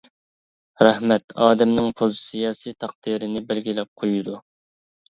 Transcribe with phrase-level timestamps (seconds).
[0.87, 4.39] رەھمەت ئادەمنىڭ پوزىتسىيەسى تەقدىرىنى بەلگىلەپ قويىدۇ.